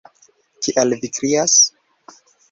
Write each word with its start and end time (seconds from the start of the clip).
Kial 0.67 0.95
vi 1.03 1.09
krias? 1.17 1.59